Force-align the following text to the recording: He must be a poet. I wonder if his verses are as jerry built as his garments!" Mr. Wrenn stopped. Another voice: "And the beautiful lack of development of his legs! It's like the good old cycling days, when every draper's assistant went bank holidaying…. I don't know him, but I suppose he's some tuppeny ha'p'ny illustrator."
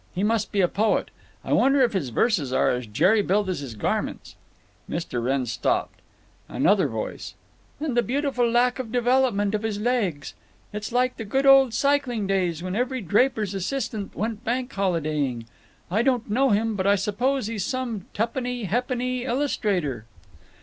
He 0.15 0.23
must 0.23 0.51
be 0.51 0.61
a 0.61 0.67
poet. 0.67 1.11
I 1.45 1.53
wonder 1.53 1.79
if 1.83 1.93
his 1.93 2.09
verses 2.09 2.51
are 2.51 2.71
as 2.71 2.87
jerry 2.87 3.21
built 3.21 3.47
as 3.49 3.59
his 3.59 3.75
garments!" 3.75 4.33
Mr. 4.89 5.23
Wrenn 5.23 5.45
stopped. 5.45 6.01
Another 6.49 6.87
voice: 6.87 7.35
"And 7.79 7.95
the 7.95 8.01
beautiful 8.01 8.49
lack 8.49 8.79
of 8.79 8.91
development 8.91 9.53
of 9.53 9.61
his 9.61 9.79
legs! 9.79 10.33
It's 10.73 10.91
like 10.91 11.17
the 11.17 11.23
good 11.23 11.45
old 11.45 11.75
cycling 11.75 12.25
days, 12.25 12.63
when 12.63 12.75
every 12.75 13.01
draper's 13.01 13.53
assistant 13.53 14.15
went 14.15 14.43
bank 14.43 14.73
holidaying…. 14.73 15.45
I 15.91 16.01
don't 16.01 16.27
know 16.31 16.49
him, 16.49 16.75
but 16.75 16.87
I 16.87 16.95
suppose 16.95 17.45
he's 17.45 17.63
some 17.63 18.07
tuppeny 18.15 18.63
ha'p'ny 18.65 19.25
illustrator." 19.25 20.05